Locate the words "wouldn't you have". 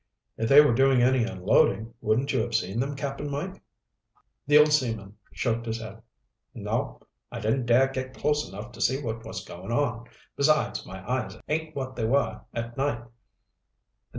2.01-2.55